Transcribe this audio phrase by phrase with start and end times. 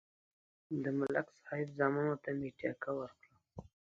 [0.83, 3.35] د ملک صاحب زامنو ته مې ټېکه ورکړه.